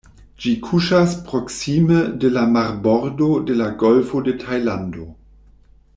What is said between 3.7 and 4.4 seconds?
Golfo de